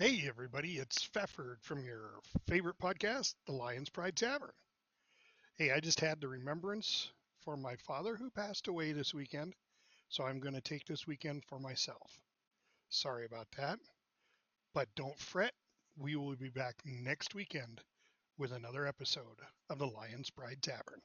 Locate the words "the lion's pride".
3.46-4.14, 19.80-20.62